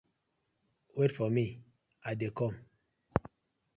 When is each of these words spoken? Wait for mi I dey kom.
Wait 0.99 1.11
for 1.17 1.29
mi 1.35 1.45
I 2.13 2.15
dey 2.19 2.31
kom. 2.39 2.53